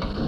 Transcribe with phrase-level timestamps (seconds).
[0.00, 0.27] Mm-hmm.